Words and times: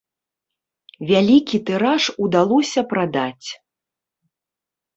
Вялікі 1.11 1.57
тыраж 1.67 2.03
удалося 2.27 2.81
прадаць? 2.97 3.47